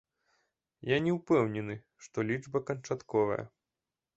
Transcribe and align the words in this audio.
Я 0.91 0.97
не 1.09 1.13
ўпэўнены, 1.17 1.75
што 2.07 2.17
лічба 2.31 2.63
канчатковая. 2.71 3.41